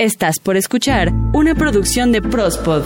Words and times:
Estás 0.00 0.38
por 0.38 0.56
escuchar 0.56 1.12
una 1.32 1.56
producción 1.56 2.12
de 2.12 2.22
Prospod. 2.22 2.84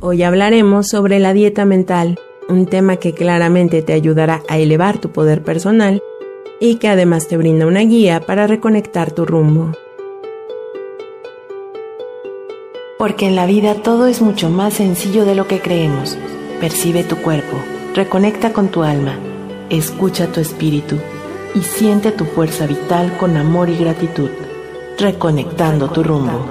Hoy 0.00 0.22
hablaremos 0.22 0.88
sobre 0.88 1.18
la 1.18 1.34
dieta 1.34 1.66
mental, 1.66 2.18
un 2.48 2.64
tema 2.64 2.96
que 2.96 3.12
claramente 3.12 3.82
te 3.82 3.92
ayudará 3.92 4.40
a 4.48 4.56
elevar 4.56 5.02
tu 5.02 5.10
poder 5.10 5.42
personal 5.42 6.02
y 6.60 6.76
que 6.76 6.88
además 6.88 7.28
te 7.28 7.36
brinda 7.36 7.66
una 7.66 7.80
guía 7.80 8.20
para 8.20 8.46
reconectar 8.46 9.10
tu 9.10 9.26
rumbo. 9.26 9.72
Porque 12.98 13.26
en 13.26 13.36
la 13.36 13.44
vida 13.44 13.74
todo 13.82 14.06
es 14.06 14.22
mucho 14.22 14.48
más 14.48 14.72
sencillo 14.72 15.26
de 15.26 15.34
lo 15.34 15.46
que 15.46 15.60
creemos. 15.60 16.16
Percibe 16.58 17.04
tu 17.04 17.16
cuerpo, 17.16 17.58
reconecta 17.94 18.54
con 18.54 18.68
tu 18.68 18.82
alma, 18.82 19.18
escucha 19.68 20.28
tu 20.28 20.40
espíritu 20.40 20.96
y 21.54 21.62
siente 21.62 22.12
tu 22.12 22.24
fuerza 22.24 22.66
vital 22.66 23.16
con 23.18 23.36
amor 23.36 23.68
y 23.68 23.76
gratitud, 23.76 24.30
reconectando 24.98 25.90
tu 25.90 26.02
rumbo. 26.02 26.46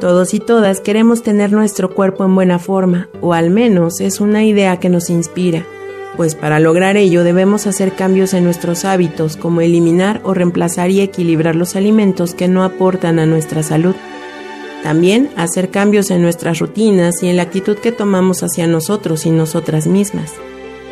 Todos 0.00 0.32
y 0.32 0.38
todas 0.38 0.80
queremos 0.80 1.22
tener 1.22 1.50
nuestro 1.50 1.92
cuerpo 1.92 2.24
en 2.24 2.34
buena 2.34 2.58
forma, 2.58 3.08
o 3.20 3.34
al 3.34 3.50
menos 3.50 4.00
es 4.00 4.20
una 4.20 4.44
idea 4.44 4.78
que 4.78 4.88
nos 4.88 5.10
inspira, 5.10 5.66
pues 6.16 6.34
para 6.34 6.60
lograr 6.60 6.96
ello 6.96 7.24
debemos 7.24 7.66
hacer 7.66 7.94
cambios 7.94 8.34
en 8.34 8.44
nuestros 8.44 8.84
hábitos, 8.84 9.36
como 9.36 9.60
eliminar 9.60 10.20
o 10.24 10.34
reemplazar 10.34 10.90
y 10.90 11.00
equilibrar 11.00 11.54
los 11.54 11.76
alimentos 11.76 12.34
que 12.34 12.48
no 12.48 12.64
aportan 12.64 13.18
a 13.18 13.26
nuestra 13.26 13.62
salud. 13.62 13.94
También 14.82 15.30
hacer 15.36 15.70
cambios 15.70 16.10
en 16.10 16.22
nuestras 16.22 16.60
rutinas 16.60 17.22
y 17.22 17.28
en 17.28 17.36
la 17.36 17.42
actitud 17.42 17.76
que 17.76 17.92
tomamos 17.92 18.42
hacia 18.42 18.66
nosotros 18.66 19.26
y 19.26 19.30
nosotras 19.30 19.86
mismas. 19.86 20.32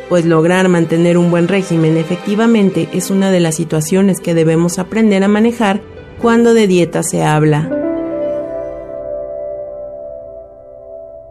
Pues 0.09 0.25
lograr 0.25 0.69
mantener 0.69 1.19
un 1.19 1.31
buen 1.31 1.49
régimen 1.49 1.97
efectivamente 1.97 2.89
es 2.93 3.11
una 3.11 3.31
de 3.31 3.41
las 3.41 3.57
situaciones 3.57 4.21
que 4.21 4.35
debemos 4.35 4.79
aprender 4.79 5.25
a 5.25 5.29
manejar 5.29 5.81
cuando 6.21 6.55
de 6.55 6.67
dieta 6.67 7.03
se 7.03 7.25
habla. 7.25 7.71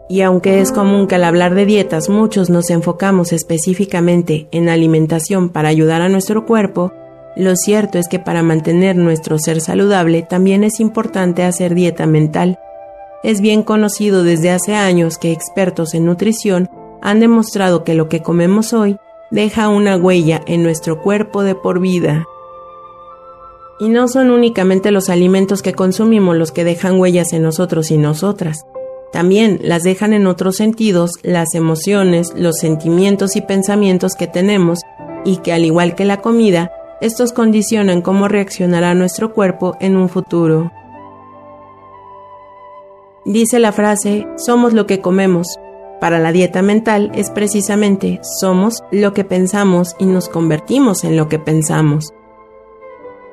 Y 0.08 0.20
aunque 0.20 0.60
es 0.60 0.70
común 0.72 1.08
que 1.08 1.16
al 1.16 1.24
hablar 1.24 1.54
de 1.54 1.66
dietas 1.66 2.08
muchos 2.08 2.48
nos 2.48 2.70
enfocamos 2.70 3.32
específicamente 3.32 4.46
en 4.52 4.68
alimentación 4.68 5.48
para 5.48 5.68
ayudar 5.68 6.00
a 6.00 6.08
nuestro 6.08 6.46
cuerpo, 6.46 6.92
lo 7.36 7.54
cierto 7.54 7.98
es 7.98 8.08
que 8.08 8.18
para 8.18 8.42
mantener 8.42 8.96
nuestro 8.96 9.38
ser 9.38 9.60
saludable 9.60 10.22
también 10.22 10.64
es 10.64 10.80
importante 10.80 11.42
hacer 11.42 11.74
dieta 11.74 12.06
mental. 12.06 12.58
Es 13.22 13.42
bien 13.42 13.62
conocido 13.62 14.22
desde 14.22 14.50
hace 14.50 14.74
años 14.74 15.18
que 15.18 15.32
expertos 15.32 15.92
en 15.92 16.06
nutrición 16.06 16.70
han 17.02 17.20
demostrado 17.20 17.84
que 17.84 17.94
lo 17.94 18.08
que 18.08 18.22
comemos 18.22 18.72
hoy 18.72 18.96
deja 19.30 19.68
una 19.68 19.96
huella 19.96 20.40
en 20.46 20.62
nuestro 20.62 21.02
cuerpo 21.02 21.42
de 21.42 21.54
por 21.54 21.78
vida. 21.78 22.24
Y 23.78 23.90
no 23.90 24.08
son 24.08 24.30
únicamente 24.30 24.90
los 24.90 25.10
alimentos 25.10 25.60
que 25.60 25.74
consumimos 25.74 26.36
los 26.36 26.52
que 26.52 26.64
dejan 26.64 26.98
huellas 26.98 27.34
en 27.34 27.42
nosotros 27.42 27.90
y 27.90 27.98
nosotras. 27.98 28.64
También 29.12 29.60
las 29.62 29.82
dejan 29.82 30.14
en 30.14 30.26
otros 30.26 30.56
sentidos 30.56 31.12
las 31.22 31.54
emociones, 31.54 32.32
los 32.34 32.56
sentimientos 32.56 33.36
y 33.36 33.42
pensamientos 33.42 34.14
que 34.14 34.26
tenemos 34.26 34.78
y 35.26 35.38
que 35.38 35.52
al 35.52 35.64
igual 35.64 35.94
que 35.94 36.06
la 36.06 36.22
comida, 36.22 36.70
estos 37.00 37.32
condicionan 37.32 38.02
cómo 38.02 38.28
reaccionará 38.28 38.94
nuestro 38.94 39.32
cuerpo 39.32 39.76
en 39.80 39.96
un 39.96 40.08
futuro. 40.08 40.72
Dice 43.24 43.58
la 43.58 43.72
frase, 43.72 44.26
somos 44.36 44.72
lo 44.72 44.86
que 44.86 45.00
comemos. 45.00 45.58
Para 46.00 46.18
la 46.18 46.32
dieta 46.32 46.62
mental 46.62 47.10
es 47.14 47.30
precisamente, 47.30 48.20
somos 48.40 48.84
lo 48.92 49.12
que 49.12 49.24
pensamos 49.24 49.96
y 49.98 50.04
nos 50.04 50.28
convertimos 50.28 51.04
en 51.04 51.16
lo 51.16 51.28
que 51.28 51.38
pensamos. 51.38 52.12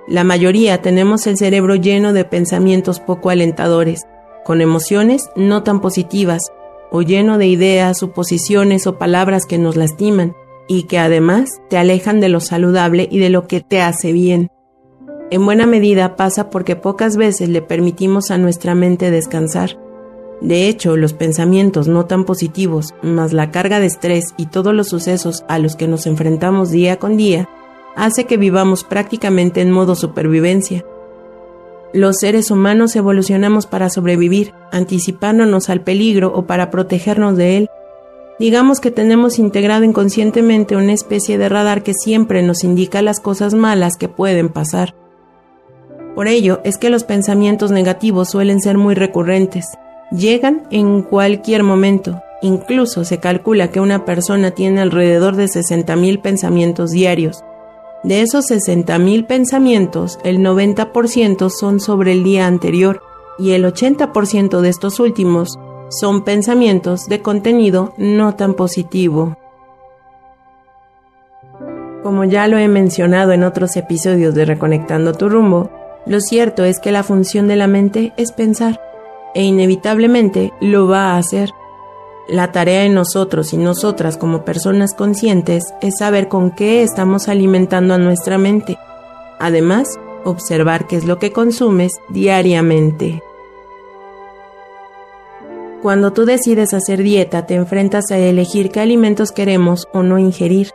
La 0.07 0.23
mayoría 0.23 0.81
tenemos 0.81 1.27
el 1.27 1.37
cerebro 1.37 1.75
lleno 1.75 2.11
de 2.11 2.25
pensamientos 2.25 2.99
poco 2.99 3.29
alentadores, 3.29 4.01
con 4.43 4.61
emociones 4.61 5.29
no 5.35 5.63
tan 5.63 5.79
positivas, 5.79 6.41
o 6.91 7.01
lleno 7.01 7.37
de 7.37 7.47
ideas, 7.47 7.99
suposiciones 7.99 8.87
o 8.87 8.97
palabras 8.97 9.45
que 9.45 9.57
nos 9.57 9.75
lastiman, 9.75 10.35
y 10.67 10.83
que 10.83 10.99
además 10.99 11.61
te 11.69 11.77
alejan 11.77 12.19
de 12.19 12.29
lo 12.29 12.39
saludable 12.39 13.07
y 13.11 13.19
de 13.19 13.29
lo 13.29 13.47
que 13.47 13.61
te 13.61 13.81
hace 13.81 14.11
bien. 14.11 14.49
En 15.31 15.45
buena 15.45 15.65
medida 15.65 16.15
pasa 16.15 16.49
porque 16.49 16.75
pocas 16.75 17.17
veces 17.17 17.49
le 17.49 17.61
permitimos 17.61 18.31
a 18.31 18.37
nuestra 18.37 18.75
mente 18.75 19.11
descansar. 19.11 19.79
De 20.41 20.67
hecho, 20.67 20.97
los 20.97 21.13
pensamientos 21.13 21.87
no 21.87 22.05
tan 22.05 22.25
positivos, 22.25 22.93
más 23.01 23.33
la 23.33 23.49
carga 23.49 23.79
de 23.79 23.87
estrés 23.87 24.33
y 24.37 24.47
todos 24.47 24.73
los 24.73 24.89
sucesos 24.89 25.45
a 25.47 25.57
los 25.57 25.75
que 25.75 25.87
nos 25.87 26.05
enfrentamos 26.05 26.69
día 26.69 26.97
con 26.97 27.17
día, 27.17 27.49
hace 27.95 28.25
que 28.25 28.37
vivamos 28.37 28.83
prácticamente 28.83 29.61
en 29.61 29.71
modo 29.71 29.95
supervivencia. 29.95 30.85
Los 31.93 32.17
seres 32.17 32.51
humanos 32.51 32.95
evolucionamos 32.95 33.67
para 33.67 33.89
sobrevivir, 33.89 34.53
anticipándonos 34.71 35.69
al 35.69 35.81
peligro 35.81 36.33
o 36.35 36.45
para 36.45 36.71
protegernos 36.71 37.37
de 37.37 37.57
él, 37.57 37.69
Digamos 38.39 38.79
que 38.79 38.91
tenemos 38.91 39.37
integrado 39.37 39.83
inconscientemente 39.83 40.75
una 40.75 40.93
especie 40.93 41.37
de 41.37 41.49
radar 41.49 41.83
que 41.83 41.93
siempre 41.93 42.41
nos 42.41 42.63
indica 42.63 43.01
las 43.01 43.19
cosas 43.19 43.53
malas 43.53 43.95
que 43.97 44.09
pueden 44.09 44.49
pasar. 44.49 44.95
Por 46.15 46.27
ello 46.27 46.59
es 46.63 46.77
que 46.77 46.89
los 46.89 47.03
pensamientos 47.03 47.71
negativos 47.71 48.29
suelen 48.29 48.59
ser 48.59 48.77
muy 48.77 48.95
recurrentes. 48.95 49.65
Llegan 50.11 50.67
en 50.71 51.01
cualquier 51.01 51.63
momento. 51.63 52.21
Incluso 52.41 53.05
se 53.05 53.19
calcula 53.19 53.71
que 53.71 53.79
una 53.79 54.03
persona 54.03 54.51
tiene 54.51 54.81
alrededor 54.81 55.35
de 55.35 55.45
60.000 55.45 56.21
pensamientos 56.21 56.91
diarios. 56.91 57.43
De 58.03 58.21
esos 58.21 58.49
60.000 58.49 59.25
pensamientos, 59.25 60.19
el 60.23 60.39
90% 60.39 61.49
son 61.49 61.79
sobre 61.79 62.11
el 62.11 62.23
día 62.23 62.47
anterior 62.47 63.01
y 63.39 63.51
el 63.51 63.63
80% 63.63 64.59
de 64.59 64.69
estos 64.69 64.99
últimos 64.99 65.57
son 65.89 66.23
pensamientos 66.23 67.07
de 67.07 67.21
contenido 67.21 67.93
no 67.97 68.35
tan 68.35 68.53
positivo. 68.53 69.37
Como 72.03 72.25
ya 72.25 72.47
lo 72.47 72.57
he 72.57 72.67
mencionado 72.67 73.31
en 73.31 73.43
otros 73.43 73.77
episodios 73.77 74.35
de 74.35 74.45
Reconectando 74.45 75.13
tu 75.13 75.29
rumbo, 75.29 75.69
lo 76.05 76.19
cierto 76.19 76.65
es 76.65 76.79
que 76.79 76.91
la 76.91 77.03
función 77.03 77.47
de 77.47 77.55
la 77.55 77.67
mente 77.67 78.13
es 78.17 78.33
pensar, 78.33 78.81
e 79.33 79.43
inevitablemente 79.43 80.51
lo 80.59 80.87
va 80.87 81.13
a 81.13 81.17
hacer. 81.17 81.51
La 82.27 82.51
tarea 82.51 82.83
en 82.83 82.93
nosotros 82.93 83.53
y 83.53 83.57
nosotras 83.57 84.17
como 84.17 84.45
personas 84.45 84.93
conscientes 84.93 85.73
es 85.81 85.97
saber 85.97 86.27
con 86.27 86.51
qué 86.51 86.83
estamos 86.83 87.27
alimentando 87.27 87.93
a 87.93 87.97
nuestra 87.97 88.37
mente. 88.37 88.77
Además, 89.39 89.99
observar 90.23 90.87
qué 90.87 90.97
es 90.97 91.05
lo 91.05 91.19
que 91.19 91.31
consumes 91.31 91.93
diariamente. 92.09 93.21
Cuando 95.83 96.13
tú 96.13 96.23
decides 96.23 96.73
hacer 96.73 97.03
dieta, 97.03 97.45
te 97.45 97.55
enfrentas 97.55 98.09
a 98.09 98.17
elegir 98.17 98.69
qué 98.69 98.79
alimentos 98.79 99.33
queremos 99.33 99.89
o 99.91 100.01
no 100.01 100.17
ingerir. 100.17 100.69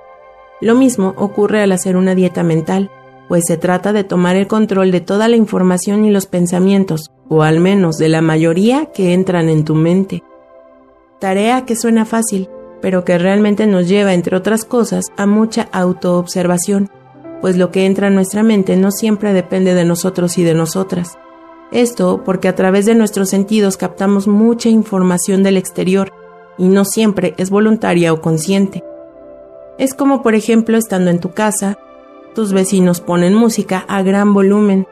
Lo 0.61 0.75
mismo 0.75 1.15
ocurre 1.17 1.63
al 1.63 1.73
hacer 1.73 1.97
una 1.97 2.15
dieta 2.15 2.43
mental, 2.43 2.91
pues 3.27 3.45
se 3.47 3.57
trata 3.57 3.95
de 3.95 4.05
tomar 4.05 4.37
el 4.37 4.49
control 4.49 4.91
de 4.91 5.01
toda 5.01 5.29
la 5.29 5.37
información 5.37 6.05
y 6.05 6.11
los 6.11 6.27
pensamientos, 6.27 7.11
o 7.31 7.43
al 7.43 7.59
menos 7.59 7.97
de 7.97 8.11
la 8.11 8.21
mayoría 8.21 8.91
que 8.93 9.15
entran 9.15 9.49
en 9.49 9.65
tu 9.65 9.75
mente. 9.75 10.23
Tarea 11.21 11.65
que 11.65 11.75
suena 11.75 12.05
fácil, 12.05 12.51
pero 12.83 13.07
que 13.07 13.17
realmente 13.17 13.67
nos 13.67 13.89
lleva, 13.89 14.13
entre 14.13 14.37
otras 14.37 14.67
cosas, 14.67 15.07
a 15.17 15.25
mucha 15.25 15.71
autoobservación, 15.73 16.91
pues 17.41 17.57
lo 17.57 17.71
que 17.71 17.87
entra 17.87 18.09
en 18.09 18.15
nuestra 18.15 18.43
mente 18.43 18.77
no 18.77 18.91
siempre 18.91 19.33
depende 19.33 19.73
de 19.73 19.87
nosotros 19.87 20.37
y 20.37 20.45
de 20.45 20.53
nosotras. 20.53 21.17
Esto 21.71 22.23
porque 22.25 22.49
a 22.49 22.55
través 22.55 22.87
de 22.87 22.95
nuestros 22.95 23.29
sentidos 23.29 23.77
captamos 23.77 24.27
mucha 24.27 24.69
información 24.69 25.43
del 25.43 25.57
exterior 25.57 26.13
y 26.57 26.69
no 26.69 26.85
siempre 26.85 27.35
es 27.37 27.51
voluntaria 27.51 28.13
o 28.13 28.21
consciente. 28.21 28.83
Es 29.79 29.95
como 29.95 30.23
por 30.23 30.35
ejemplo 30.35 30.77
estando 30.77 31.11
en 31.11 31.21
tu 31.21 31.33
casa, 31.33 31.79
tus 32.35 32.53
vecinos 32.53 33.01
ponen 33.01 33.35
música 33.35 33.85
a 33.89 34.03
gran 34.03 34.33
volumen. 34.33 34.87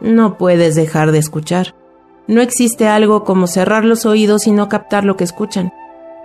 No 0.00 0.38
puedes 0.38 0.74
dejar 0.74 1.12
de 1.12 1.18
escuchar. 1.18 1.74
No 2.26 2.40
existe 2.40 2.86
algo 2.86 3.24
como 3.24 3.46
cerrar 3.46 3.84
los 3.84 4.06
oídos 4.06 4.46
y 4.46 4.52
no 4.52 4.68
captar 4.68 5.04
lo 5.04 5.16
que 5.16 5.24
escuchan. 5.24 5.72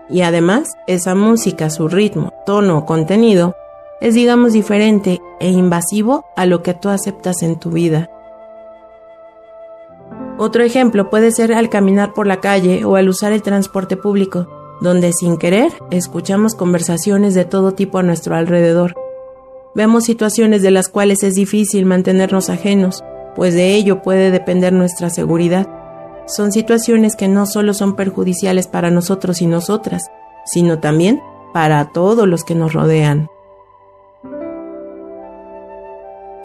Y 0.09 0.21
además, 0.21 0.69
esa 0.87 1.15
música, 1.15 1.69
su 1.69 1.87
ritmo, 1.87 2.33
tono 2.45 2.77
o 2.77 2.85
contenido, 2.85 3.55
es 3.99 4.13
digamos 4.13 4.53
diferente 4.53 5.19
e 5.39 5.49
invasivo 5.49 6.25
a 6.35 6.45
lo 6.45 6.61
que 6.61 6.73
tú 6.73 6.89
aceptas 6.89 7.41
en 7.41 7.59
tu 7.59 7.71
vida. 7.71 8.09
Otro 10.37 10.63
ejemplo 10.63 11.09
puede 11.09 11.31
ser 11.31 11.53
al 11.53 11.69
caminar 11.69 12.13
por 12.13 12.27
la 12.27 12.39
calle 12.39 12.85
o 12.85 12.95
al 12.95 13.09
usar 13.09 13.31
el 13.31 13.41
transporte 13.41 13.97
público, 13.97 14.47
donde 14.81 15.11
sin 15.11 15.37
querer 15.37 15.71
escuchamos 15.89 16.53
conversaciones 16.53 17.33
de 17.33 17.43
todo 17.45 17.71
tipo 17.71 17.97
a 17.97 18.03
nuestro 18.03 18.35
alrededor. 18.35 18.93
Vemos 19.73 20.03
situaciones 20.05 20.61
de 20.61 20.71
las 20.71 20.89
cuales 20.89 21.23
es 21.23 21.33
difícil 21.33 21.85
mantenernos 21.85 22.49
ajenos, 22.49 23.03
pues 23.35 23.55
de 23.55 23.75
ello 23.75 24.01
puede 24.03 24.29
depender 24.29 24.73
nuestra 24.73 25.09
seguridad. 25.09 25.67
Son 26.27 26.51
situaciones 26.51 27.15
que 27.15 27.27
no 27.27 27.45
solo 27.45 27.73
son 27.73 27.95
perjudiciales 27.95 28.67
para 28.67 28.91
nosotros 28.91 29.41
y 29.41 29.47
nosotras, 29.47 30.03
sino 30.45 30.79
también 30.79 31.19
para 31.53 31.85
todos 31.85 32.27
los 32.27 32.43
que 32.43 32.53
nos 32.53 32.73
rodean. 32.73 33.29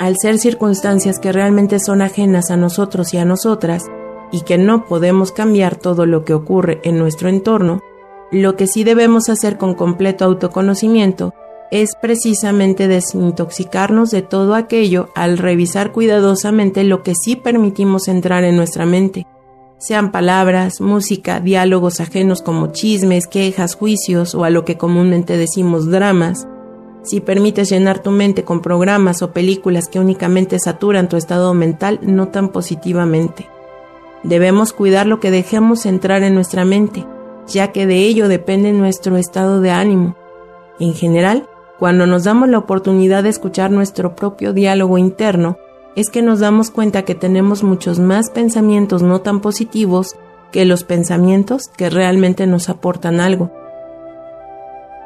Al 0.03 0.17
ser 0.21 0.39
circunstancias 0.39 1.21
que 1.21 1.31
realmente 1.31 1.79
son 1.79 2.03
ajenas 2.03 2.51
a 2.51 2.57
nosotros 2.57 3.15
y 3.15 3.19
a 3.19 3.25
nosotras, 3.25 3.85
y 4.33 4.41
que 4.41 4.59
no 4.59 4.87
podemos 4.87 5.31
cambiar 5.31 5.77
todo 5.77 6.07
lo 6.07 6.25
que 6.25 6.35
ocurre 6.35 6.81
en 6.83 6.99
nuestro 6.99 7.29
entorno, 7.29 7.85
lo 8.33 8.57
que 8.57 8.67
sí 8.67 8.83
debemos 8.83 9.29
hacer 9.29 9.59
con 9.59 9.75
completo 9.77 10.25
autoconocimiento 10.25 11.35
es 11.71 11.95
precisamente 11.95 12.89
desintoxicarnos 12.89 14.11
de 14.11 14.23
todo 14.23 14.57
aquello 14.57 15.11
al 15.15 15.39
revisar 15.39 15.93
cuidadosamente 15.93 16.83
lo 16.83 17.05
que 17.05 17.15
sí 17.15 17.37
permitimos 17.37 18.09
entrar 18.09 18.43
en 18.43 18.57
nuestra 18.57 18.87
mente, 18.87 19.29
sean 19.79 20.11
palabras, 20.11 20.81
música, 20.81 21.39
diálogos 21.39 22.01
ajenos 22.01 22.43
como 22.43 22.73
chismes, 22.73 23.29
quejas, 23.29 23.77
juicios 23.77 24.35
o 24.35 24.43
a 24.43 24.51
lo 24.51 24.65
que 24.65 24.77
comúnmente 24.77 25.37
decimos 25.37 25.89
dramas, 25.89 26.49
si 27.03 27.21
permites 27.21 27.71
llenar 27.71 27.99
tu 27.99 28.11
mente 28.11 28.45
con 28.45 28.63
programas 28.63 29.23
o 29.23 29.33
películas 29.33 29.89
que 29.89 29.99
únicamente 29.99 30.59
saturan 30.59 31.09
tu 31.09 31.17
estado 31.17 31.53
mental 31.55 31.99
no 32.03 32.29
tan 32.29 32.49
positivamente. 32.49 33.49
Debemos 34.23 34.73
cuidar 34.73 35.07
lo 35.07 35.19
que 35.19 35.31
dejemos 35.31 35.85
entrar 35.85 36.23
en 36.23 36.35
nuestra 36.35 36.65
mente, 36.65 37.05
ya 37.49 37.73
que 37.73 37.87
de 37.87 37.99
ello 38.05 38.29
depende 38.29 38.73
nuestro 38.73 39.17
estado 39.17 39.61
de 39.61 39.71
ánimo. 39.71 40.17
En 40.79 40.95
general, 40.95 41.49
cuando 41.79 42.07
nos 42.07 42.25
damos 42.25 42.49
la 42.49 42.59
oportunidad 42.59 43.25
de 43.25 43.31
escuchar 43.31 43.73
nuestro 43.73 44.15
propio 44.15 44.53
diálogo 44.53 44.99
interno, 44.99 45.57
es 45.97 46.09
que 46.09 46.23
nos 46.23 46.39
damos 46.39 46.71
cuenta 46.71 47.03
que 47.03 47.15
tenemos 47.15 47.65
muchos 47.65 47.99
más 47.99 48.31
pensamientos 48.31 49.03
no 49.03 49.21
tan 49.21 49.41
positivos 49.41 50.17
que 50.53 50.65
los 50.65 50.85
pensamientos 50.85 51.69
que 51.69 51.91
realmente 51.91 52.47
nos 52.47 52.69
aportan 52.69 53.21
algo. 53.21 53.51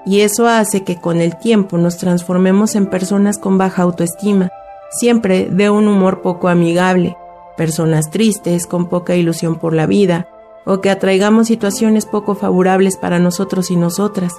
Y 0.06 0.20
eso 0.20 0.46
hace 0.46 0.84
que 0.84 1.00
con 1.00 1.20
el 1.20 1.36
tiempo 1.36 1.76
nos 1.76 1.98
transformemos 1.98 2.76
en 2.76 2.86
personas 2.86 3.38
con 3.38 3.58
baja 3.58 3.82
autoestima, 3.82 4.50
siempre 4.90 5.48
de 5.50 5.68
un 5.68 5.88
humor 5.88 6.22
poco 6.22 6.48
amigable, 6.48 7.16
personas 7.56 8.10
tristes, 8.10 8.66
con 8.66 8.88
poca 8.88 9.16
ilusión 9.16 9.56
por 9.56 9.72
la 9.72 9.86
vida, 9.86 10.28
o 10.64 10.80
que 10.80 10.90
atraigamos 10.90 11.48
situaciones 11.48 12.06
poco 12.06 12.36
favorables 12.36 12.96
para 12.96 13.18
nosotros 13.18 13.70
y 13.70 13.76
nosotras, 13.76 14.34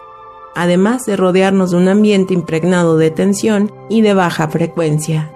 además 0.55 1.05
de 1.05 1.17
rodearnos 1.17 1.71
de 1.71 1.77
un 1.77 1.89
ambiente 1.89 2.33
impregnado 2.33 2.97
de 2.97 3.11
tensión 3.11 3.71
y 3.89 4.01
de 4.01 4.13
baja 4.13 4.47
frecuencia. 4.47 5.31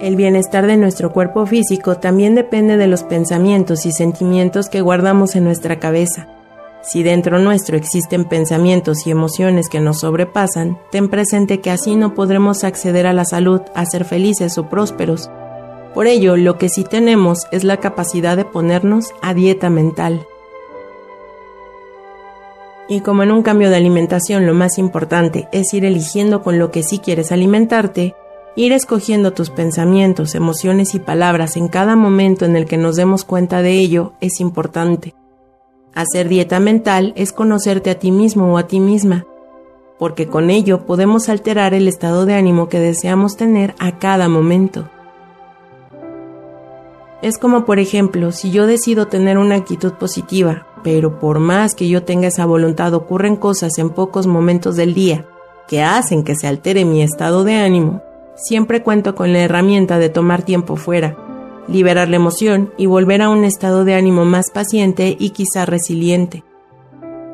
El 0.00 0.16
bienestar 0.16 0.66
de 0.66 0.76
nuestro 0.76 1.12
cuerpo 1.12 1.46
físico 1.46 1.96
también 1.96 2.34
depende 2.34 2.76
de 2.76 2.86
los 2.86 3.02
pensamientos 3.02 3.86
y 3.86 3.92
sentimientos 3.92 4.68
que 4.68 4.80
guardamos 4.80 5.36
en 5.36 5.44
nuestra 5.44 5.78
cabeza. 5.78 6.28
Si 6.82 7.02
dentro 7.02 7.38
nuestro 7.38 7.76
existen 7.76 8.24
pensamientos 8.24 9.06
y 9.06 9.10
emociones 9.10 9.68
que 9.68 9.80
nos 9.80 10.00
sobrepasan, 10.00 10.78
ten 10.90 11.08
presente 11.08 11.60
que 11.60 11.70
así 11.70 11.96
no 11.96 12.14
podremos 12.14 12.62
acceder 12.62 13.06
a 13.06 13.12
la 13.12 13.24
salud, 13.24 13.62
a 13.74 13.86
ser 13.86 14.04
felices 14.04 14.58
o 14.58 14.68
prósperos, 14.68 15.30
por 15.96 16.08
ello, 16.08 16.36
lo 16.36 16.58
que 16.58 16.68
sí 16.68 16.84
tenemos 16.84 17.46
es 17.52 17.64
la 17.64 17.78
capacidad 17.78 18.36
de 18.36 18.44
ponernos 18.44 19.14
a 19.22 19.32
dieta 19.32 19.70
mental. 19.70 20.26
Y 22.86 23.00
como 23.00 23.22
en 23.22 23.32
un 23.32 23.42
cambio 23.42 23.70
de 23.70 23.76
alimentación 23.76 24.44
lo 24.44 24.52
más 24.52 24.76
importante 24.76 25.48
es 25.52 25.72
ir 25.72 25.86
eligiendo 25.86 26.42
con 26.42 26.58
lo 26.58 26.70
que 26.70 26.82
sí 26.82 26.98
quieres 26.98 27.32
alimentarte, 27.32 28.14
ir 28.56 28.72
escogiendo 28.72 29.32
tus 29.32 29.50
pensamientos, 29.50 30.34
emociones 30.34 30.94
y 30.94 30.98
palabras 30.98 31.56
en 31.56 31.68
cada 31.68 31.94
momento 31.94 32.46
en 32.46 32.56
el 32.56 32.64
que 32.64 32.78
nos 32.78 32.96
demos 32.96 33.24
cuenta 33.24 33.62
de 33.62 33.72
ello 33.72 34.14
es 34.20 34.40
importante. 34.40 35.14
Hacer 35.94 36.28
dieta 36.28 36.58
mental 36.58 37.12
es 37.16 37.32
conocerte 37.32 37.90
a 37.90 37.98
ti 37.98 38.10
mismo 38.10 38.52
o 38.52 38.58
a 38.58 38.66
ti 38.66 38.80
misma, 38.80 39.26
porque 39.98 40.26
con 40.26 40.50
ello 40.50 40.86
podemos 40.86 41.28
alterar 41.28 41.74
el 41.74 41.86
estado 41.86 42.26
de 42.26 42.34
ánimo 42.34 42.68
que 42.68 42.80
deseamos 42.80 43.36
tener 43.36 43.74
a 43.78 43.98
cada 43.98 44.28
momento. 44.28 44.88
Es 47.22 47.38
como, 47.38 47.64
por 47.64 47.78
ejemplo, 47.78 48.30
si 48.32 48.50
yo 48.50 48.66
decido 48.66 49.06
tener 49.06 49.38
una 49.38 49.54
actitud 49.56 49.92
positiva, 49.94 50.66
pero 50.82 51.18
por 51.18 51.40
más 51.40 51.74
que 51.74 51.88
yo 51.88 52.04
tenga 52.04 52.28
esa 52.28 52.46
voluntad 52.46 52.92
ocurren 52.94 53.36
cosas 53.36 53.78
en 53.78 53.90
pocos 53.90 54.26
momentos 54.26 54.76
del 54.76 54.94
día 54.94 55.26
que 55.66 55.82
hacen 55.82 56.22
que 56.22 56.36
se 56.36 56.46
altere 56.46 56.84
mi 56.84 57.02
estado 57.02 57.42
de 57.42 57.56
ánimo, 57.56 58.02
siempre 58.36 58.82
cuento 58.82 59.14
con 59.14 59.32
la 59.32 59.40
herramienta 59.40 59.98
de 59.98 60.08
tomar 60.08 60.42
tiempo 60.42 60.76
fuera, 60.76 61.16
liberar 61.66 62.08
la 62.08 62.16
emoción 62.16 62.72
y 62.76 62.86
volver 62.86 63.22
a 63.22 63.28
un 63.28 63.44
estado 63.44 63.84
de 63.84 63.94
ánimo 63.94 64.24
más 64.24 64.50
paciente 64.50 65.16
y 65.18 65.30
quizá 65.30 65.66
resiliente. 65.66 66.44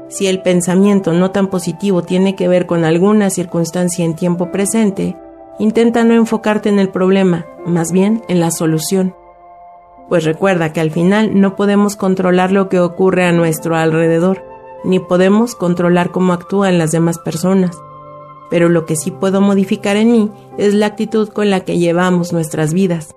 Si 0.09 0.27
el 0.27 0.43
pensamiento 0.43 1.13
no 1.13 1.31
tan 1.31 1.49
positivo 1.49 2.03
tiene 2.03 2.35
que 2.37 2.49
ver 2.49 2.67
con 2.67 2.85
alguna 2.85 3.29
circunstancia 3.29 4.05
en 4.05 4.17
tiempo 4.17 4.51
presente, 4.51 5.17
intenta 5.59 6.05
no 6.05 6.15
enfocarte 6.15 6.69
en 6.69 6.79
el 6.79 6.89
problema, 6.89 7.47
más 7.67 7.93
bien 7.93 8.23
en 8.29 8.41
la 8.41 8.51
solución 8.51 9.15
pues 10.13 10.25
recuerda 10.25 10.75
que 10.75 10.81
al 10.83 10.91
final 10.91 11.41
no 11.41 11.57
podemos 11.57 11.97
controlar 11.97 12.53
lo 12.53 12.69
que 12.69 12.79
ocurre 12.81 13.25
a 13.25 13.33
nuestro 13.33 13.77
alrededor, 13.77 14.45
ni 14.85 14.99
podemos 14.99 15.55
controlar 15.55 16.11
cómo 16.11 16.35
actúan 16.35 16.77
las 16.77 16.91
demás 16.91 17.19
personas. 17.19 17.79
Pero 18.53 18.69
lo 18.69 18.87
que 18.87 18.95
sí 18.95 19.11
puedo 19.11 19.41
modificar 19.41 19.97
en 19.97 20.13
mí 20.13 20.31
es 20.59 20.75
la 20.75 20.87
actitud 20.87 21.29
con 21.31 21.51
la 21.51 21.65
que 21.65 21.79
llevamos 21.79 22.33
nuestras 22.33 22.73
vidas. 22.73 23.17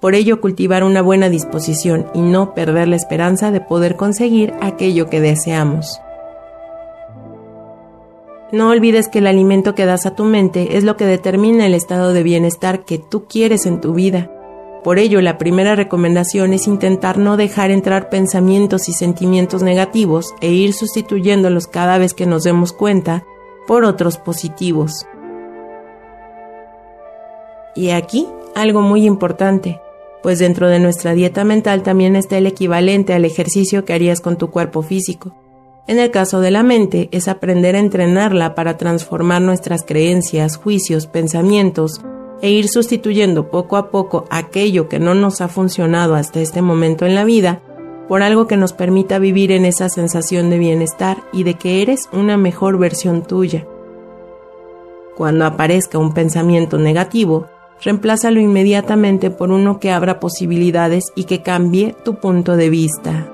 Por 0.00 0.16
ello 0.16 0.40
cultivar 0.40 0.82
una 0.82 1.00
buena 1.00 1.28
disposición 1.28 2.06
y 2.12 2.20
no 2.22 2.54
perder 2.54 2.88
la 2.88 2.96
esperanza 2.96 3.52
de 3.52 3.60
poder 3.60 3.94
conseguir 3.94 4.52
aquello 4.60 5.08
que 5.08 5.20
deseamos. 5.20 6.00
No 8.50 8.70
olvides 8.70 9.08
que 9.08 9.18
el 9.18 9.28
alimento 9.28 9.76
que 9.76 9.86
das 9.86 10.06
a 10.06 10.16
tu 10.16 10.24
mente 10.24 10.76
es 10.76 10.82
lo 10.82 10.96
que 10.96 11.06
determina 11.06 11.66
el 11.66 11.74
estado 11.74 12.12
de 12.12 12.24
bienestar 12.24 12.84
que 12.84 12.98
tú 12.98 13.26
quieres 13.28 13.66
en 13.66 13.80
tu 13.80 13.94
vida 13.94 14.30
por 14.86 15.00
ello, 15.00 15.20
la 15.20 15.36
primera 15.36 15.74
recomendación 15.74 16.52
es 16.52 16.68
intentar 16.68 17.18
no 17.18 17.36
dejar 17.36 17.72
entrar 17.72 18.08
pensamientos 18.08 18.88
y 18.88 18.92
sentimientos 18.92 19.64
negativos 19.64 20.32
e 20.40 20.52
ir 20.52 20.74
sustituyéndolos 20.74 21.66
cada 21.66 21.98
vez 21.98 22.14
que 22.14 22.24
nos 22.24 22.44
demos 22.44 22.72
cuenta 22.72 23.24
por 23.66 23.84
otros 23.84 24.18
positivos. 24.18 25.06
Y 27.74 27.90
aquí 27.90 28.26
algo 28.54 28.80
muy 28.80 29.04
importante, 29.04 29.80
pues 30.22 30.38
dentro 30.38 30.68
de 30.68 30.78
nuestra 30.78 31.14
dieta 31.14 31.44
mental 31.44 31.82
también 31.82 32.16
está 32.16 32.38
el 32.38 32.46
equivalente 32.46 33.12
al 33.12 33.24
ejercicio 33.24 33.84
que 33.84 33.92
harías 33.92 34.20
con 34.20 34.38
tu 34.38 34.50
cuerpo 34.50 34.82
físico. 34.82 35.34
En 35.86 35.98
el 36.00 36.10
caso 36.10 36.40
de 36.40 36.50
la 36.50 36.62
mente 36.62 37.08
es 37.12 37.28
aprender 37.28 37.76
a 37.76 37.80
entrenarla 37.80 38.54
para 38.54 38.76
transformar 38.76 39.42
nuestras 39.42 39.84
creencias, 39.84 40.56
juicios, 40.56 41.06
pensamientos, 41.06 42.00
e 42.42 42.50
ir 42.50 42.68
sustituyendo 42.68 43.50
poco 43.50 43.76
a 43.76 43.90
poco 43.90 44.24
aquello 44.30 44.88
que 44.88 44.98
no 44.98 45.14
nos 45.14 45.40
ha 45.40 45.48
funcionado 45.48 46.14
hasta 46.14 46.40
este 46.40 46.60
momento 46.60 47.06
en 47.06 47.14
la 47.14 47.24
vida 47.24 47.60
por 48.08 48.22
algo 48.22 48.46
que 48.46 48.56
nos 48.56 48.72
permita 48.72 49.18
vivir 49.18 49.52
en 49.52 49.64
esa 49.64 49.88
sensación 49.88 50.50
de 50.50 50.58
bienestar 50.58 51.18
y 51.32 51.44
de 51.44 51.54
que 51.54 51.82
eres 51.82 52.08
una 52.12 52.36
mejor 52.36 52.78
versión 52.78 53.22
tuya. 53.22 53.66
Cuando 55.16 55.44
aparezca 55.44 55.98
un 55.98 56.12
pensamiento 56.12 56.78
negativo, 56.78 57.46
reemplázalo 57.82 58.40
inmediatamente 58.40 59.30
por 59.30 59.50
uno 59.50 59.80
que 59.80 59.90
abra 59.90 60.20
posibilidades 60.20 61.04
y 61.14 61.24
que 61.24 61.42
cambie 61.42 61.94
tu 62.04 62.16
punto 62.16 62.56
de 62.56 62.70
vista. 62.70 63.30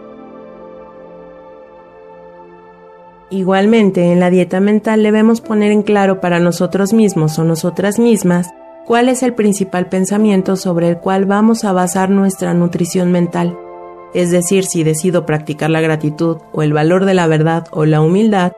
Igualmente, 3.31 4.13
en 4.13 4.21
la 4.21 4.31
dieta 4.31 4.61
mental 4.61 5.03
debemos 5.03 5.41
poner 5.41 5.73
en 5.73 5.83
claro 5.83 6.21
para 6.21 6.39
nosotros 6.39 6.93
mismos 6.93 7.39
o 7.39 7.45
nosotras 7.45 7.99
mismas 7.99 8.51
¿Cuál 8.85 9.09
es 9.09 9.23
el 9.23 9.33
principal 9.33 9.89
pensamiento 9.89 10.57
sobre 10.57 10.89
el 10.89 10.99
cual 10.99 11.25
vamos 11.25 11.63
a 11.65 11.73
basar 11.73 12.11
nuestra 12.11 12.53
nutrición 12.53 13.13
mental? 13.13 13.57
Es 14.15 14.31
decir, 14.31 14.65
si 14.65 14.85
decido 14.85 15.25
practicar 15.27 15.71
la 15.71 15.81
gratitud 15.81 16.39
o 16.53 16.63
el 16.63 16.73
valor 16.73 17.05
de 17.05 17.15
la 17.15 17.27
verdad 17.27 17.67
o 17.71 17.85
la 17.85 18.01
humildad, 18.01 18.53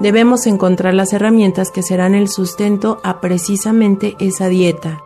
debemos 0.00 0.46
encontrar 0.46 0.94
las 0.94 1.12
herramientas 1.12 1.70
que 1.70 1.82
serán 1.82 2.14
el 2.14 2.28
sustento 2.28 3.00
a 3.02 3.20
precisamente 3.20 4.14
esa 4.20 4.48
dieta. 4.48 5.02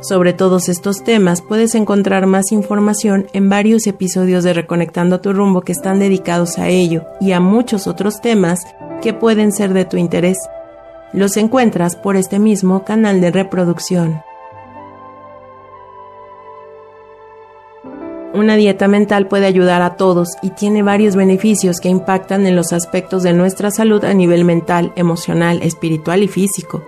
Sobre 0.00 0.32
todos 0.32 0.68
estos 0.68 1.04
temas 1.04 1.42
puedes 1.42 1.76
encontrar 1.76 2.26
más 2.26 2.50
información 2.50 3.28
en 3.32 3.48
varios 3.48 3.86
episodios 3.86 4.42
de 4.42 4.52
Reconectando 4.52 5.20
tu 5.20 5.32
rumbo 5.32 5.60
que 5.60 5.70
están 5.70 6.00
dedicados 6.00 6.58
a 6.58 6.68
ello 6.68 7.04
y 7.20 7.30
a 7.32 7.38
muchos 7.40 7.86
otros 7.86 8.20
temas 8.20 8.66
que 9.00 9.14
pueden 9.14 9.52
ser 9.52 9.72
de 9.72 9.84
tu 9.84 9.96
interés. 9.96 10.38
Los 11.12 11.36
encuentras 11.36 11.94
por 11.94 12.16
este 12.16 12.40
mismo 12.40 12.84
canal 12.84 13.20
de 13.20 13.30
reproducción. 13.30 14.22
Una 18.34 18.56
dieta 18.56 18.88
mental 18.88 19.28
puede 19.28 19.44
ayudar 19.44 19.82
a 19.82 19.96
todos 19.96 20.36
y 20.40 20.50
tiene 20.50 20.82
varios 20.82 21.16
beneficios 21.16 21.80
que 21.80 21.90
impactan 21.90 22.46
en 22.46 22.56
los 22.56 22.72
aspectos 22.72 23.22
de 23.22 23.34
nuestra 23.34 23.70
salud 23.70 24.02
a 24.04 24.14
nivel 24.14 24.44
mental, 24.44 24.92
emocional, 24.96 25.60
espiritual 25.62 26.22
y 26.22 26.28
físico. 26.28 26.82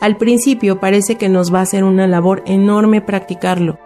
Al 0.00 0.16
principio 0.16 0.80
parece 0.80 1.16
que 1.16 1.28
nos 1.28 1.52
va 1.52 1.60
a 1.60 1.66
ser 1.66 1.84
una 1.84 2.06
labor 2.06 2.42
enorme 2.46 3.02
practicarlo, 3.02 3.78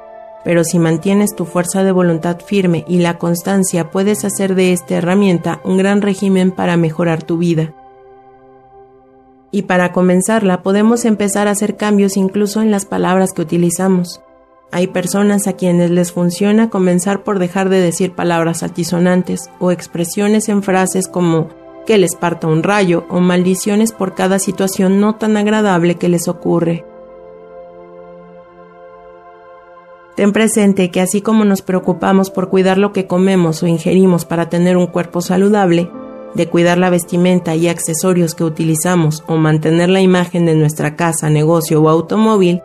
pero 0.44 0.62
si 0.62 0.78
mantienes 0.78 1.34
tu 1.34 1.44
fuerza 1.44 1.82
de 1.82 1.90
voluntad 1.90 2.38
firme 2.38 2.84
y 2.86 3.00
la 3.00 3.18
constancia, 3.18 3.90
puedes 3.90 4.24
hacer 4.24 4.54
de 4.54 4.72
esta 4.72 4.94
herramienta 4.94 5.60
un 5.64 5.78
gran 5.78 6.02
régimen 6.02 6.52
para 6.52 6.76
mejorar 6.76 7.24
tu 7.24 7.36
vida. 7.36 7.74
Y 9.50 9.62
para 9.62 9.90
comenzarla 9.90 10.62
podemos 10.62 11.04
empezar 11.04 11.48
a 11.48 11.52
hacer 11.52 11.76
cambios 11.76 12.16
incluso 12.16 12.62
en 12.62 12.70
las 12.70 12.86
palabras 12.86 13.32
que 13.32 13.42
utilizamos. 13.42 14.20
Hay 14.72 14.88
personas 14.88 15.46
a 15.46 15.54
quienes 15.54 15.90
les 15.90 16.12
funciona 16.12 16.70
comenzar 16.70 17.22
por 17.22 17.38
dejar 17.38 17.68
de 17.68 17.80
decir 17.80 18.12
palabras 18.12 18.62
altisonantes 18.62 19.48
o 19.60 19.70
expresiones 19.70 20.48
en 20.48 20.62
frases 20.62 21.08
como 21.08 21.48
que 21.86 21.98
les 21.98 22.16
parta 22.16 22.48
un 22.48 22.62
rayo 22.62 23.06
o 23.08 23.20
maldiciones 23.20 23.92
por 23.92 24.14
cada 24.14 24.38
situación 24.38 25.00
no 25.00 25.14
tan 25.14 25.36
agradable 25.36 25.94
que 25.94 26.08
les 26.08 26.28
ocurre. 26.28 26.84
Ten 30.16 30.32
presente 30.32 30.90
que 30.90 31.00
así 31.00 31.20
como 31.20 31.44
nos 31.44 31.62
preocupamos 31.62 32.30
por 32.30 32.48
cuidar 32.48 32.78
lo 32.78 32.92
que 32.92 33.06
comemos 33.06 33.62
o 33.62 33.66
ingerimos 33.66 34.24
para 34.24 34.48
tener 34.48 34.76
un 34.76 34.86
cuerpo 34.86 35.20
saludable, 35.20 35.90
de 36.34 36.48
cuidar 36.48 36.78
la 36.78 36.90
vestimenta 36.90 37.54
y 37.54 37.68
accesorios 37.68 38.34
que 38.34 38.44
utilizamos 38.44 39.22
o 39.26 39.36
mantener 39.36 39.90
la 39.90 40.00
imagen 40.00 40.46
de 40.46 40.54
nuestra 40.54 40.96
casa, 40.96 41.30
negocio 41.30 41.82
o 41.82 41.88
automóvil, 41.88 42.62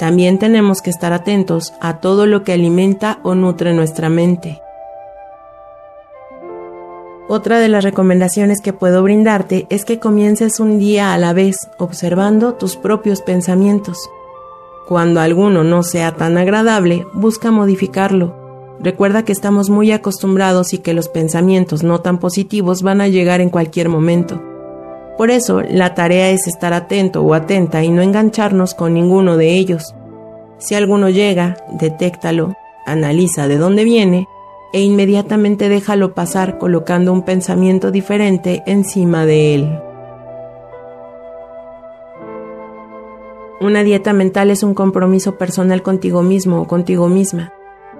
también 0.00 0.38
tenemos 0.38 0.80
que 0.80 0.88
estar 0.88 1.12
atentos 1.12 1.74
a 1.78 1.98
todo 1.98 2.24
lo 2.24 2.42
que 2.42 2.54
alimenta 2.54 3.18
o 3.22 3.34
nutre 3.34 3.74
nuestra 3.74 4.08
mente. 4.08 4.62
Otra 7.28 7.58
de 7.60 7.68
las 7.68 7.84
recomendaciones 7.84 8.62
que 8.62 8.72
puedo 8.72 9.02
brindarte 9.02 9.66
es 9.68 9.84
que 9.84 9.98
comiences 9.98 10.58
un 10.58 10.78
día 10.78 11.12
a 11.12 11.18
la 11.18 11.34
vez 11.34 11.68
observando 11.76 12.54
tus 12.54 12.76
propios 12.76 13.20
pensamientos. 13.20 13.98
Cuando 14.88 15.20
alguno 15.20 15.64
no 15.64 15.82
sea 15.82 16.12
tan 16.12 16.38
agradable, 16.38 17.06
busca 17.12 17.50
modificarlo. 17.50 18.34
Recuerda 18.80 19.26
que 19.26 19.32
estamos 19.32 19.68
muy 19.68 19.92
acostumbrados 19.92 20.72
y 20.72 20.78
que 20.78 20.94
los 20.94 21.08
pensamientos 21.10 21.82
no 21.82 22.00
tan 22.00 22.18
positivos 22.18 22.80
van 22.80 23.02
a 23.02 23.08
llegar 23.08 23.42
en 23.42 23.50
cualquier 23.50 23.90
momento. 23.90 24.40
Por 25.20 25.30
eso, 25.30 25.60
la 25.60 25.92
tarea 25.92 26.30
es 26.30 26.46
estar 26.46 26.72
atento 26.72 27.20
o 27.22 27.34
atenta 27.34 27.84
y 27.84 27.90
no 27.90 28.00
engancharnos 28.00 28.72
con 28.72 28.94
ninguno 28.94 29.36
de 29.36 29.58
ellos. 29.58 29.94
Si 30.56 30.74
alguno 30.74 31.10
llega, 31.10 31.58
detéctalo, 31.72 32.54
analiza 32.86 33.46
de 33.46 33.58
dónde 33.58 33.84
viene 33.84 34.26
e 34.72 34.80
inmediatamente 34.80 35.68
déjalo 35.68 36.14
pasar 36.14 36.56
colocando 36.56 37.12
un 37.12 37.20
pensamiento 37.22 37.90
diferente 37.90 38.62
encima 38.64 39.26
de 39.26 39.54
él. 39.56 39.78
Una 43.60 43.82
dieta 43.82 44.14
mental 44.14 44.50
es 44.50 44.62
un 44.62 44.72
compromiso 44.72 45.36
personal 45.36 45.82
contigo 45.82 46.22
mismo 46.22 46.62
o 46.62 46.66
contigo 46.66 47.08
misma. 47.10 47.52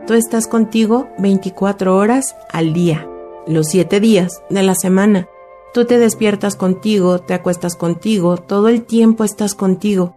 Tú 0.06 0.14
estás 0.14 0.46
contigo 0.46 1.10
24 1.18 1.94
horas 1.94 2.34
al 2.50 2.72
día, 2.72 3.06
los 3.46 3.66
7 3.66 4.00
días 4.00 4.42
de 4.48 4.62
la 4.62 4.74
semana. 4.74 5.28
Tú 5.72 5.84
te 5.84 5.98
despiertas 5.98 6.56
contigo, 6.56 7.20
te 7.20 7.34
acuestas 7.34 7.76
contigo, 7.76 8.36
todo 8.36 8.68
el 8.68 8.82
tiempo 8.82 9.24
estás 9.24 9.54
contigo. 9.54 10.14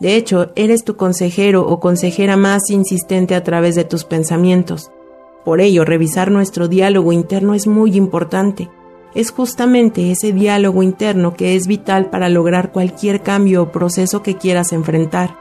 De 0.00 0.16
hecho, 0.16 0.50
eres 0.56 0.84
tu 0.84 0.96
consejero 0.96 1.66
o 1.66 1.80
consejera 1.80 2.36
más 2.36 2.70
insistente 2.70 3.34
a 3.34 3.44
través 3.44 3.74
de 3.74 3.84
tus 3.84 4.04
pensamientos. 4.04 4.90
Por 5.44 5.60
ello, 5.60 5.84
revisar 5.84 6.30
nuestro 6.30 6.68
diálogo 6.68 7.12
interno 7.12 7.54
es 7.54 7.66
muy 7.66 7.96
importante 7.96 8.70
es 9.14 9.30
justamente 9.30 10.10
ese 10.10 10.32
diálogo 10.32 10.82
interno 10.82 11.34
que 11.34 11.54
es 11.54 11.66
vital 11.68 12.10
para 12.10 12.28
lograr 12.28 12.72
cualquier 12.72 13.22
cambio 13.22 13.62
o 13.62 13.72
proceso 13.72 14.22
que 14.22 14.36
quieras 14.36 14.72
enfrentar. 14.72 15.36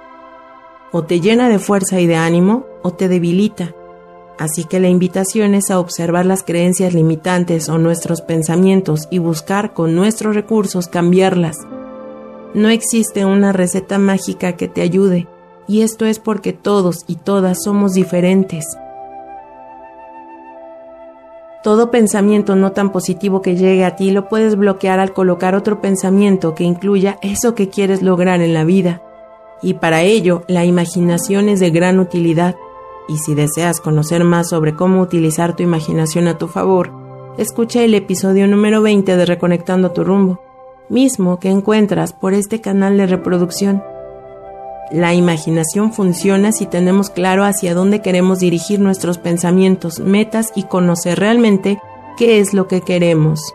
O 0.91 1.03
te 1.03 1.19
llena 1.19 1.49
de 1.49 1.57
fuerza 1.57 1.99
y 1.99 2.05
de 2.05 2.15
ánimo 2.15 2.67
o 2.83 2.93
te 2.93 3.07
debilita. 3.07 3.73
Así 4.39 4.63
que 4.63 4.79
la 4.79 4.89
invitación 4.89 5.53
es 5.53 5.69
a 5.69 5.79
observar 5.79 6.25
las 6.25 6.43
creencias 6.43 6.93
limitantes 6.93 7.69
o 7.69 7.77
nuestros 7.77 8.21
pensamientos 8.21 9.07
y 9.11 9.19
buscar 9.19 9.73
con 9.73 9.95
nuestros 9.95 10.35
recursos 10.35 10.87
cambiarlas. 10.87 11.57
No 12.53 12.69
existe 12.69 13.25
una 13.25 13.51
receta 13.51 13.99
mágica 13.99 14.53
que 14.53 14.67
te 14.67 14.81
ayude, 14.81 15.27
y 15.67 15.81
esto 15.81 16.05
es 16.05 16.19
porque 16.19 16.53
todos 16.53 17.03
y 17.07 17.15
todas 17.15 17.63
somos 17.63 17.93
diferentes. 17.93 18.65
Todo 21.63 21.91
pensamiento 21.91 22.57
no 22.57 22.73
tan 22.73 22.91
positivo 22.91 23.41
que 23.41 23.55
llegue 23.55 23.85
a 23.85 23.95
ti 23.95 24.11
lo 24.11 24.27
puedes 24.27 24.57
bloquear 24.57 24.99
al 24.99 25.13
colocar 25.13 25.55
otro 25.55 25.79
pensamiento 25.79 26.55
que 26.55 26.65
incluya 26.65 27.17
eso 27.21 27.55
que 27.55 27.69
quieres 27.69 28.01
lograr 28.01 28.41
en 28.41 28.53
la 28.53 28.65
vida. 28.65 29.01
Y 29.61 29.75
para 29.75 30.01
ello, 30.01 30.43
la 30.49 30.65
imaginación 30.65 31.47
es 31.47 31.61
de 31.61 31.69
gran 31.69 31.99
utilidad. 31.99 32.55
Y 33.07 33.17
si 33.17 33.35
deseas 33.35 33.81
conocer 33.81 34.23
más 34.23 34.49
sobre 34.49 34.75
cómo 34.75 35.01
utilizar 35.01 35.55
tu 35.55 35.63
imaginación 35.63 36.27
a 36.27 36.37
tu 36.37 36.47
favor, 36.47 36.91
escucha 37.37 37.83
el 37.83 37.93
episodio 37.95 38.47
número 38.47 38.81
20 38.81 39.17
de 39.17 39.25
Reconectando 39.25 39.91
tu 39.91 40.03
rumbo, 40.03 40.41
mismo 40.89 41.39
que 41.39 41.49
encuentras 41.49 42.13
por 42.13 42.33
este 42.33 42.61
canal 42.61 42.97
de 42.97 43.07
reproducción. 43.07 43.83
La 44.91 45.13
imaginación 45.13 45.91
funciona 45.91 46.51
si 46.51 46.65
tenemos 46.65 47.09
claro 47.09 47.43
hacia 47.45 47.73
dónde 47.73 48.01
queremos 48.01 48.39
dirigir 48.39 48.79
nuestros 48.79 49.17
pensamientos, 49.17 49.99
metas 49.99 50.51
y 50.55 50.63
conocer 50.63 51.19
realmente 51.19 51.79
qué 52.17 52.39
es 52.39 52.53
lo 52.53 52.67
que 52.67 52.81
queremos. 52.81 53.53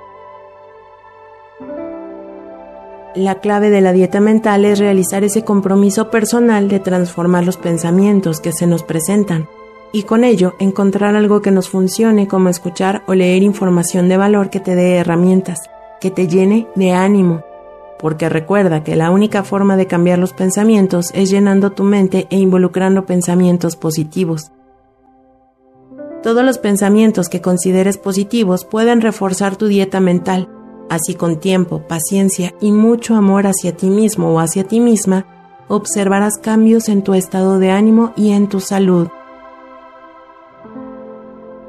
La 3.19 3.41
clave 3.41 3.71
de 3.71 3.81
la 3.81 3.93
dieta 3.93 4.21
mental 4.21 4.65
es 4.65 4.79
realizar 4.79 5.25
ese 5.25 5.43
compromiso 5.43 6.09
personal 6.09 6.69
de 6.69 6.79
transformar 6.79 7.45
los 7.45 7.57
pensamientos 7.57 8.39
que 8.39 8.53
se 8.53 8.69
nos 8.69 8.85
presentan 8.85 9.49
y 9.91 10.05
con 10.05 10.23
ello 10.23 10.55
encontrar 10.61 11.17
algo 11.17 11.43
que 11.43 11.51
nos 11.51 11.69
funcione 11.69 12.29
como 12.29 12.49
escuchar 12.49 13.03
o 13.09 13.15
leer 13.15 13.43
información 13.43 14.09
de 14.09 14.19
valor 14.19 14.51
que 14.51 14.61
te 14.61 14.77
dé 14.77 14.99
herramientas, 14.99 15.59
que 16.01 16.13
te 16.13 16.29
llene 16.29 16.69
de 16.77 16.93
ánimo, 16.93 17.43
porque 17.99 18.29
recuerda 18.29 18.85
que 18.85 18.95
la 18.95 19.11
única 19.11 19.43
forma 19.43 19.77
de 19.77 19.89
cambiar 19.89 20.21
los 20.21 20.33
pensamientos 20.33 21.11
es 21.13 21.29
llenando 21.29 21.73
tu 21.73 21.83
mente 21.83 22.29
e 22.31 22.37
involucrando 22.37 23.05
pensamientos 23.05 23.75
positivos. 23.75 24.53
Todos 26.23 26.45
los 26.45 26.59
pensamientos 26.59 27.29
que 27.29 27.41
consideres 27.41 27.99
positivos 27.99 28.65
pueden 28.65 29.01
reforzar 29.01 29.57
tu 29.57 29.67
dieta 29.67 29.99
mental, 29.99 30.49
así 30.89 31.15
con 31.15 31.41
tiempo, 31.41 31.83
paciencia 31.87 32.55
y 32.61 32.73
mucho 32.73 33.15
amor 33.15 33.47
hacia 33.47 33.77
ti 33.77 33.89
mismo 33.91 34.33
o 34.33 34.41
hacia 34.41 34.65
ti 34.65 34.81
misma, 34.81 35.27
observarás 35.69 36.39
cambios 36.39 36.89
en 36.89 37.03
tu 37.03 37.15
estado 37.15 37.59
de 37.59 37.71
ánimo 37.71 38.13
y 38.17 38.33
en 38.33 38.49
tu 38.49 38.61
salud. 38.61 39.09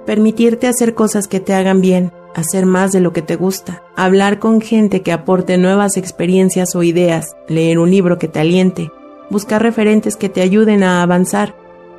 Permitirte 0.06 0.68
hacer 0.68 0.96
cosas 0.96 1.28
que 1.28 1.40
te 1.40 1.54
hagan 1.54 1.82
bien, 1.82 2.12
hacer 2.36 2.66
más 2.66 2.92
de 2.92 3.00
lo 3.00 3.14
que 3.14 3.22
te 3.22 3.36
gusta, 3.36 3.84
hablar 3.96 4.40
con 4.40 4.62
gente 4.62 5.02
que 5.02 5.12
aporte 5.12 5.58
nuevas 5.58 5.98
experiencias 5.98 6.76
o 6.76 6.84
ideas, 6.84 7.36
leer 7.48 7.80
un 7.80 7.92
libro 7.92 8.18
que 8.18 8.28
te 8.28 8.40
aliente, 8.40 8.92
buscar 9.30 9.62
referentes 9.62 10.16
que 10.16 10.30
te 10.30 10.42
ayuden 10.42 10.84
a 10.84 11.04
avanzar, 11.04 11.56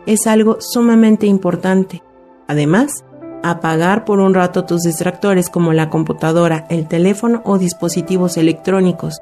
es 0.07 0.27
algo 0.27 0.57
sumamente 0.61 1.27
importante. 1.27 2.03
Además, 2.49 3.05
apagar 3.43 4.05
por 4.05 4.21
un 4.21 4.35
rato 4.35 4.65
tus 4.65 4.83
distractores 4.83 5.51
como 5.51 5.73
la 5.73 5.91
computadora, 5.91 6.67
el 6.69 6.89
teléfono 6.89 7.43
o 7.45 7.59
dispositivos 7.59 8.37
electrónicos 8.37 9.21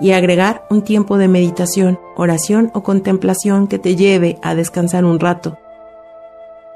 y 0.00 0.12
agregar 0.12 0.64
un 0.70 0.82
tiempo 0.82 1.18
de 1.18 1.28
meditación, 1.28 1.98
oración 2.16 2.70
o 2.74 2.82
contemplación 2.82 3.66
que 3.66 3.78
te 3.78 3.96
lleve 3.96 4.38
a 4.42 4.54
descansar 4.54 5.04
un 5.04 5.18
rato 5.18 5.58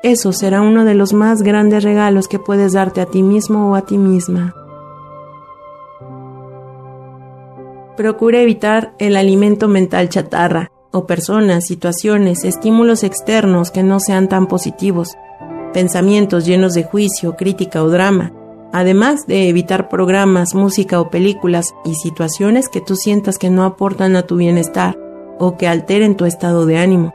eso 0.03 0.33
será 0.33 0.63
uno 0.63 0.85
de 0.85 0.95
los 0.95 1.13
más 1.13 1.43
grandes 1.43 1.85
regalos 1.85 2.27
que 2.27 2.41
puedes 2.41 2.73
darte 2.73 3.01
a 3.01 3.07
ti 3.07 3.23
mismo 3.23 3.71
o 3.71 3.77
a 3.77 3.83
ti 3.83 3.99
misma. 3.99 4.53
Procura 7.97 8.41
evitar 8.41 8.95
el 8.99 9.17
alimento 9.17 9.69
mental 9.69 10.09
chatarra 10.09 10.73
o 10.91 11.07
personas, 11.07 11.67
situaciones, 11.67 12.45
estímulos 12.45 13.05
externos 13.05 13.71
que 13.71 13.85
no 13.85 14.01
sean 14.01 14.29
tan 14.29 14.49
positivos, 14.49 15.15
pensamientos 15.73 16.47
llenos 16.47 16.75
de 16.75 16.85
juicio, 16.85 17.37
crítica 17.37 17.83
o 17.83 17.88
drama, 17.88 18.33
además 18.73 19.26
de 19.26 19.49
evitar 19.49 19.88
programas, 19.88 20.55
música 20.55 21.00
o 21.00 21.11
películas 21.11 21.75
y 21.85 21.95
situaciones 21.95 22.69
que 22.69 22.81
tú 22.81 22.97
sientas 22.97 23.38
que 23.38 23.50
no 23.50 23.64
aportan 23.64 24.17
a 24.17 24.23
tu 24.23 24.37
bienestar 24.37 24.97
o 25.38 25.57
que 25.57 25.67
alteren 25.67 26.17
tu 26.17 26.25
estado 26.25 26.67
de 26.67 26.79
ánimo. 26.79 27.14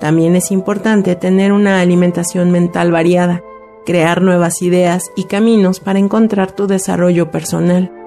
También 0.00 0.34
es 0.34 0.50
importante 0.50 1.14
tener 1.14 1.52
una 1.52 1.80
alimentación 1.80 2.50
mental 2.50 2.90
variada, 2.90 3.42
crear 3.86 4.20
nuevas 4.20 4.60
ideas 4.60 5.04
y 5.16 5.24
caminos 5.24 5.78
para 5.78 6.00
encontrar 6.00 6.52
tu 6.52 6.66
desarrollo 6.66 7.30
personal. 7.30 8.01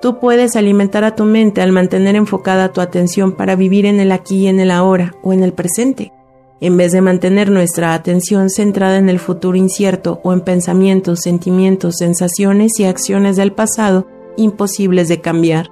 Tú 0.00 0.20
puedes 0.20 0.54
alimentar 0.54 1.02
a 1.02 1.16
tu 1.16 1.24
mente 1.24 1.60
al 1.60 1.72
mantener 1.72 2.14
enfocada 2.14 2.72
tu 2.72 2.80
atención 2.80 3.32
para 3.32 3.56
vivir 3.56 3.84
en 3.84 3.98
el 3.98 4.12
aquí 4.12 4.44
y 4.44 4.46
en 4.46 4.60
el 4.60 4.70
ahora 4.70 5.14
o 5.22 5.32
en 5.32 5.42
el 5.42 5.52
presente, 5.52 6.12
en 6.60 6.76
vez 6.76 6.92
de 6.92 7.00
mantener 7.00 7.50
nuestra 7.50 7.94
atención 7.94 8.48
centrada 8.48 8.96
en 8.98 9.08
el 9.08 9.18
futuro 9.18 9.56
incierto 9.56 10.20
o 10.22 10.32
en 10.32 10.42
pensamientos, 10.42 11.20
sentimientos, 11.20 11.96
sensaciones 11.96 12.78
y 12.78 12.84
acciones 12.84 13.36
del 13.36 13.52
pasado 13.52 14.06
imposibles 14.36 15.08
de 15.08 15.20
cambiar. 15.20 15.70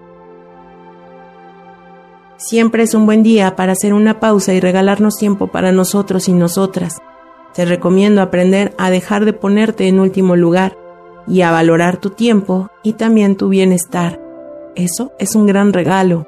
Siempre 2.37 2.83
es 2.83 2.95
un 2.95 3.07
buen 3.07 3.23
día 3.23 3.55
para 3.55 3.73
hacer 3.73 3.95
una 3.95 4.19
pausa 4.19 4.53
y 4.53 4.61
regalarnos 4.61 5.17
tiempo 5.17 5.47
para 5.47 5.71
nosotros 5.71 6.29
y 6.29 6.33
nosotras. 6.33 7.01
Te 7.55 7.65
recomiendo 7.65 8.21
aprender 8.21 8.75
a 8.77 8.91
dejar 8.91 9.25
de 9.25 9.33
ponerte 9.33 9.87
en 9.87 10.01
último 10.01 10.35
lugar 10.35 10.77
y 11.27 11.43
a 11.43 11.51
valorar 11.51 11.99
tu 11.99 12.11
tiempo 12.11 12.71
y 12.83 12.95
también 12.95 13.37
tu 13.37 13.49
bienestar. 13.49 14.21
Eso 14.75 15.13
es 15.19 15.35
un 15.35 15.47
gran 15.47 15.73
regalo. 15.73 16.27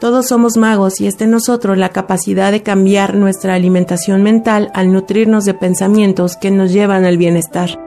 Todos 0.00 0.26
somos 0.28 0.56
magos 0.56 1.00
y 1.00 1.06
está 1.06 1.24
en 1.24 1.30
nosotros 1.30 1.78
la 1.78 1.88
capacidad 1.88 2.52
de 2.52 2.62
cambiar 2.62 3.14
nuestra 3.14 3.54
alimentación 3.54 4.22
mental 4.22 4.70
al 4.74 4.92
nutrirnos 4.92 5.44
de 5.44 5.54
pensamientos 5.54 6.36
que 6.36 6.50
nos 6.50 6.72
llevan 6.72 7.04
al 7.04 7.16
bienestar. 7.16 7.78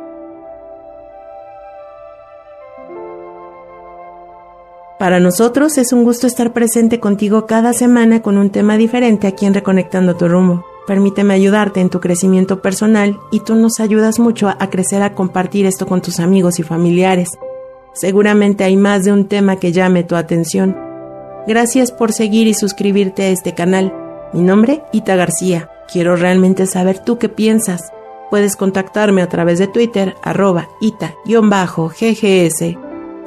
Para 4.97 5.19
nosotros 5.19 5.77
es 5.77 5.93
un 5.93 6.03
gusto 6.03 6.25
estar 6.25 6.53
presente 6.53 6.99
contigo 6.99 7.45
cada 7.45 7.71
semana 7.73 8.23
con 8.23 8.37
un 8.37 8.49
tema 8.49 8.77
diferente 8.77 9.27
aquí 9.27 9.45
en 9.45 9.53
Reconectando 9.53 10.15
tu 10.15 10.27
rumbo. 10.27 10.65
Permíteme 10.87 11.33
ayudarte 11.33 11.81
en 11.81 11.89
tu 11.89 11.99
crecimiento 11.99 12.61
personal 12.61 13.19
y 13.29 13.41
tú 13.41 13.55
nos 13.55 13.81
ayudas 13.81 14.19
mucho 14.19 14.47
a 14.47 14.69
crecer 14.69 15.03
a 15.03 15.13
compartir 15.13 15.65
esto 15.65 15.85
con 15.85 16.01
tus 16.01 16.21
amigos 16.21 16.59
y 16.59 16.63
familiares. 16.63 17.29
Seguramente 17.93 18.63
hay 18.63 18.77
más 18.77 19.03
de 19.03 19.11
un 19.11 19.27
tema 19.27 19.57
que 19.57 19.73
llame 19.73 20.05
tu 20.05 20.15
atención. 20.15 20.77
Gracias 21.45 21.91
por 21.91 22.13
seguir 22.13 22.47
y 22.47 22.53
suscribirte 22.53 23.23
a 23.23 23.29
este 23.29 23.53
canal. 23.53 23.93
Mi 24.31 24.41
nombre, 24.41 24.81
Ita 24.93 25.17
García. 25.17 25.69
Quiero 25.91 26.15
realmente 26.15 26.67
saber 26.67 26.99
tú 26.99 27.17
qué 27.17 27.27
piensas. 27.27 27.91
Puedes 28.29 28.55
contactarme 28.55 29.21
a 29.21 29.29
través 29.29 29.59
de 29.59 29.67
Twitter, 29.67 30.15
arroba 30.21 30.69
ita-ggs 30.81 32.77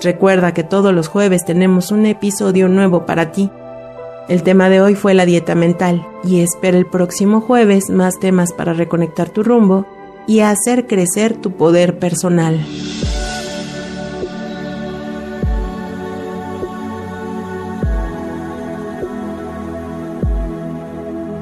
Recuerda 0.02 0.54
que 0.54 0.64
todos 0.64 0.94
los 0.94 1.08
jueves 1.08 1.44
tenemos 1.44 1.90
un 1.90 2.06
episodio 2.06 2.68
nuevo 2.68 3.04
para 3.04 3.32
ti. 3.32 3.50
El 4.30 4.44
tema 4.44 4.68
de 4.68 4.80
hoy 4.80 4.94
fue 4.94 5.12
la 5.12 5.26
dieta 5.26 5.56
mental 5.56 6.06
y 6.22 6.38
espera 6.38 6.78
el 6.78 6.86
próximo 6.86 7.40
jueves 7.40 7.90
más 7.90 8.20
temas 8.20 8.52
para 8.52 8.72
reconectar 8.72 9.28
tu 9.28 9.42
rumbo 9.42 9.86
y 10.28 10.38
hacer 10.38 10.86
crecer 10.86 11.34
tu 11.34 11.50
poder 11.50 11.98
personal. 11.98 12.64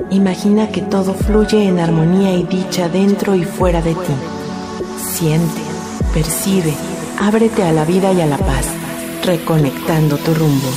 Imagina 0.09 0.69
que 0.69 0.81
todo 0.81 1.13
fluye 1.13 1.69
en 1.69 1.81
armonía 1.81 2.33
y 2.37 2.45
dicha 2.45 2.89
dentro 2.89 3.35
y 3.35 3.45
fuera 3.45 3.83
de 3.83 3.93
ti. 3.93 4.15
Siente, 4.97 5.61
percibe 6.15 6.73
Ábrete 7.21 7.65
a 7.65 7.73
la 7.73 7.85
vida 7.85 8.13
y 8.13 8.23
a 8.23 8.27
la 8.27 8.39
paz, 8.39 8.67
reconectando 9.25 10.17
tu 10.17 10.33
rumbo. 10.33 10.69